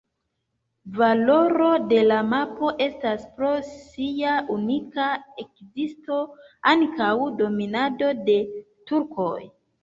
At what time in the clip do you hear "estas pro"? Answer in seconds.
2.85-3.51